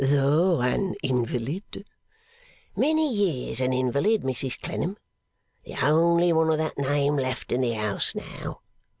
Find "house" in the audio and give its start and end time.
7.73-8.15